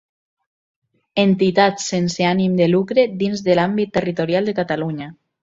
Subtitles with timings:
[1.23, 5.13] Entitats sense ànim de lucre, dins de l'àmbit territorial de Catalunya.